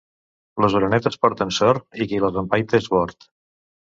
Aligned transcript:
Les 0.63 0.75
orenetes 0.79 1.17
porten 1.25 1.51
sort, 1.59 1.85
i 2.05 2.09
qui 2.13 2.21
les 2.25 2.39
empaita 2.43 2.79
és 2.83 2.91
bord. 2.95 3.29